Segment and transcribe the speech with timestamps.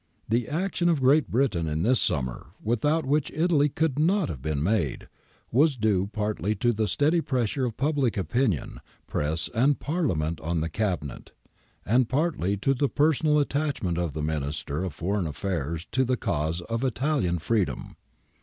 [0.27, 4.63] The action of Great Britain in this summer, without which Ital}' could not have been
[4.63, 5.07] made,
[5.51, 10.69] was due partly to the steady pressure of public opinion, press, and Parliament on the
[10.69, 11.33] Cabinet,^
[11.85, 16.61] and partly to the personal attachment of the Minister for Foreign Affairs to the cause
[16.61, 17.95] of Italian freedom.